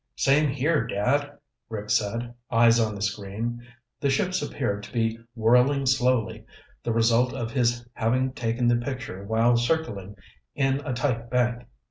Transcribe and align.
"Same 0.15 0.49
here, 0.49 0.87
Dad," 0.87 1.37
Rick 1.69 1.91
said, 1.91 2.33
eyes 2.49 2.79
on 2.79 2.95
the 2.95 3.03
screen. 3.03 3.61
The 3.99 4.09
ships 4.09 4.41
appeared 4.41 4.81
to 4.81 4.91
be 4.91 5.19
whirling 5.35 5.85
slowly, 5.85 6.43
the 6.83 6.91
result 6.91 7.33
of 7.33 7.51
his 7.51 7.87
having 7.93 8.33
taken 8.33 8.67
the 8.67 8.77
picture 8.77 9.23
while 9.23 9.55
circling 9.57 10.15
in 10.55 10.79
a 10.87 10.93
tight 10.93 11.29
bank. 11.29 11.67